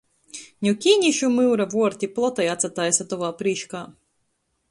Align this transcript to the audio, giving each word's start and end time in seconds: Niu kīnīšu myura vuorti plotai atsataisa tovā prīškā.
Niu 0.67 0.71
kīnīšu 0.85 1.29
myura 1.33 1.67
vuorti 1.75 2.09
plotai 2.15 2.47
atsataisa 2.55 3.07
tovā 3.13 3.29
prīškā. 3.43 3.83